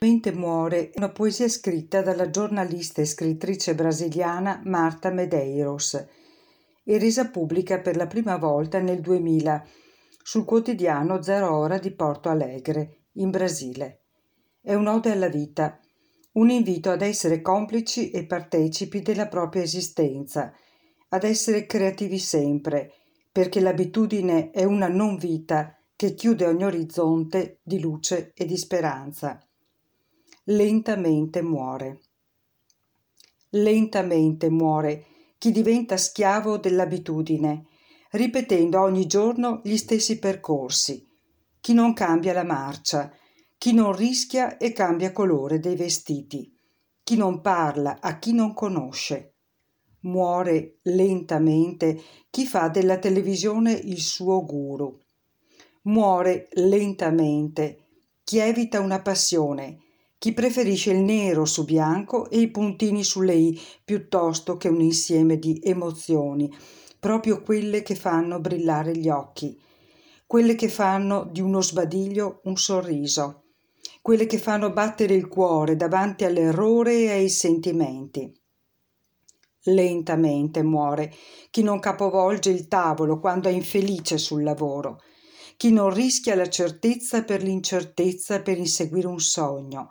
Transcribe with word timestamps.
Mente 0.00 0.30
muore 0.30 0.92
una 0.94 1.08
poesia 1.08 1.48
scritta 1.48 2.02
dalla 2.02 2.30
giornalista 2.30 3.02
e 3.02 3.04
scrittrice 3.04 3.74
brasiliana 3.74 4.60
Marta 4.64 5.10
Medeiros 5.10 5.94
e 6.84 6.98
resa 6.98 7.30
pubblica 7.30 7.80
per 7.80 7.96
la 7.96 8.06
prima 8.06 8.36
volta 8.36 8.78
nel 8.78 9.00
2000 9.00 9.66
sul 10.22 10.44
quotidiano 10.44 11.20
Zero 11.20 11.52
Ora 11.52 11.78
di 11.78 11.90
Porto 11.90 12.28
Alegre, 12.28 13.06
in 13.14 13.30
Brasile. 13.30 14.02
È 14.60 14.72
un'ode 14.72 15.10
alla 15.10 15.26
vita, 15.26 15.80
un 16.34 16.50
invito 16.50 16.90
ad 16.90 17.02
essere 17.02 17.40
complici 17.40 18.12
e 18.12 18.24
partecipi 18.24 19.02
della 19.02 19.26
propria 19.26 19.62
esistenza, 19.62 20.52
ad 21.08 21.24
essere 21.24 21.66
creativi 21.66 22.20
sempre, 22.20 22.92
perché 23.32 23.58
l'abitudine 23.58 24.52
è 24.52 24.62
una 24.62 24.86
non 24.86 25.16
vita 25.16 25.76
che 25.96 26.14
chiude 26.14 26.46
ogni 26.46 26.66
orizzonte 26.66 27.58
di 27.64 27.80
luce 27.80 28.30
e 28.32 28.44
di 28.44 28.56
speranza 28.56 29.42
lentamente 30.50 31.42
muore. 31.42 32.00
Lentamente 33.50 34.48
muore 34.48 35.04
chi 35.36 35.52
diventa 35.52 35.98
schiavo 35.98 36.56
dell'abitudine, 36.56 37.66
ripetendo 38.12 38.80
ogni 38.80 39.06
giorno 39.06 39.60
gli 39.62 39.76
stessi 39.76 40.18
percorsi, 40.18 41.06
chi 41.60 41.74
non 41.74 41.92
cambia 41.92 42.32
la 42.32 42.44
marcia, 42.44 43.12
chi 43.58 43.74
non 43.74 43.94
rischia 43.94 44.56
e 44.56 44.72
cambia 44.72 45.12
colore 45.12 45.60
dei 45.60 45.76
vestiti, 45.76 46.50
chi 47.02 47.16
non 47.16 47.42
parla 47.42 47.98
a 48.00 48.18
chi 48.18 48.32
non 48.32 48.54
conosce. 48.54 49.34
Muore 50.02 50.78
lentamente 50.84 52.00
chi 52.30 52.46
fa 52.46 52.68
della 52.68 52.98
televisione 52.98 53.72
il 53.72 54.00
suo 54.00 54.42
guru. 54.46 54.98
Muore 55.82 56.48
lentamente 56.52 57.84
chi 58.24 58.38
evita 58.38 58.80
una 58.80 59.02
passione, 59.02 59.82
chi 60.18 60.32
preferisce 60.32 60.90
il 60.90 60.98
nero 60.98 61.44
su 61.44 61.64
bianco 61.64 62.28
e 62.28 62.40
i 62.40 62.50
puntini 62.50 63.04
sulle 63.04 63.34
i 63.34 63.60
piuttosto 63.84 64.56
che 64.56 64.66
un 64.66 64.80
insieme 64.80 65.38
di 65.38 65.60
emozioni, 65.62 66.52
proprio 66.98 67.40
quelle 67.40 67.82
che 67.82 67.94
fanno 67.94 68.40
brillare 68.40 68.96
gli 68.96 69.08
occhi, 69.08 69.56
quelle 70.26 70.56
che 70.56 70.68
fanno 70.68 71.28
di 71.30 71.40
uno 71.40 71.62
sbadiglio 71.62 72.40
un 72.44 72.56
sorriso, 72.56 73.44
quelle 74.02 74.26
che 74.26 74.38
fanno 74.38 74.72
battere 74.72 75.14
il 75.14 75.28
cuore 75.28 75.76
davanti 75.76 76.24
all'errore 76.24 76.94
e 77.02 77.10
ai 77.10 77.28
sentimenti. 77.28 78.32
Lentamente 79.62 80.64
muore 80.64 81.14
chi 81.50 81.62
non 81.62 81.78
capovolge 81.78 82.50
il 82.50 82.66
tavolo 82.66 83.20
quando 83.20 83.48
è 83.48 83.52
infelice 83.52 84.18
sul 84.18 84.42
lavoro, 84.42 85.00
chi 85.56 85.70
non 85.70 85.92
rischia 85.94 86.34
la 86.34 86.48
certezza 86.48 87.22
per 87.22 87.42
l'incertezza 87.42 88.42
per 88.42 88.58
inseguire 88.58 89.06
un 89.06 89.20
sogno, 89.20 89.90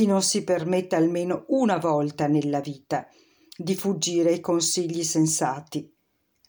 chi 0.00 0.06
non 0.06 0.22
si 0.22 0.44
permette 0.44 0.96
almeno 0.96 1.44
una 1.48 1.76
volta 1.76 2.26
nella 2.26 2.60
vita 2.60 3.06
di 3.54 3.74
fuggire 3.74 4.30
ai 4.30 4.40
consigli 4.40 5.02
sensati. 5.02 5.94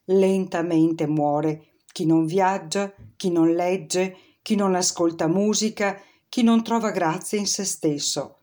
Lentamente 0.06 1.06
muore 1.06 1.74
chi 1.92 2.06
non 2.06 2.26
viaggia, 2.26 2.94
chi 3.18 3.30
non 3.30 3.52
legge, 3.54 4.16
chi 4.42 4.56
non 4.56 4.74
ascolta 4.74 5.28
musica, 5.28 6.00
chi 6.30 6.44
non 6.44 6.64
trova 6.64 6.92
grazia 6.92 7.40
in 7.40 7.46
se 7.46 7.66
stesso. 7.66 8.38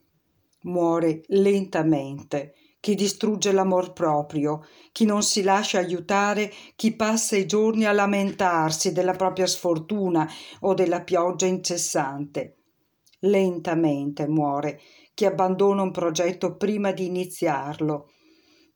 Muore 0.65 1.23
lentamente 1.29 2.53
chi 2.79 2.95
distrugge 2.95 3.51
l'amor 3.53 3.95
proprio, 3.95 4.67
chi 4.93 5.07
non 5.07 5.23
si 5.23 5.41
lascia 5.41 5.79
aiutare, 5.79 6.53
chi 6.77 6.95
passa 6.95 7.35
i 7.35 7.47
giorni 7.47 7.87
a 7.87 7.93
lamentarsi 7.93 8.93
della 8.93 9.13
propria 9.13 9.47
sfortuna 9.47 10.31
o 10.61 10.75
della 10.75 11.01
pioggia 11.01 11.47
incessante. 11.47 12.59
Lentamente 13.21 14.29
muore 14.29 14.81
chi 15.13 15.25
abbandona 15.25 15.83
un 15.83 15.91
progetto 15.91 16.57
prima 16.57 16.93
di 16.93 17.07
iniziarlo, 17.07 18.13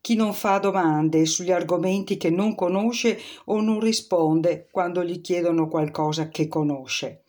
chi 0.00 0.16
non 0.16 0.34
fa 0.34 0.58
domande 0.58 1.24
sugli 1.26 1.52
argomenti 1.52 2.16
che 2.16 2.28
non 2.30 2.56
conosce 2.56 3.17
o 3.44 3.61
non 3.61 3.78
risponde 3.78 4.67
quando 4.68 5.05
gli 5.05 5.20
chiedono 5.20 5.68
qualcosa 5.68 6.28
che 6.28 6.48
conosce. 6.48 7.22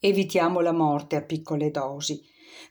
Evitiamo 0.00 0.58
la 0.58 0.72
morte 0.72 1.14
a 1.14 1.22
piccole 1.22 1.70
dosi, 1.70 2.20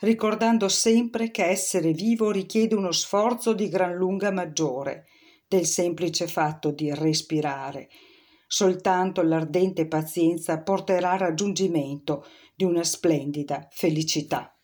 ricordando 0.02 0.68
sempre 0.68 1.32
che 1.32 1.46
essere 1.46 1.94
vivo 1.94 2.32
richiede 2.32 2.76
uno 2.76 2.92
sforzo 2.92 3.54
di 3.54 3.70
gran 3.70 3.96
lunga 3.96 4.30
maggiore 4.30 5.06
del 5.48 5.66
semplice 5.66 6.28
fatto 6.28 6.72
di 6.72 6.94
respirare. 6.94 7.88
Soltanto 8.48 9.22
l'ardente 9.22 9.88
pazienza 9.88 10.62
porterà 10.62 11.12
al 11.12 11.20
raggiungimento 11.20 12.26
di 12.56 12.64
una 12.64 12.84
splendida 12.84 13.68
felicità. 13.70 14.57